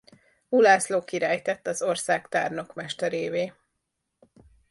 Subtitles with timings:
[0.49, 3.53] Ulászló király tett az ország tárnokmesterévé.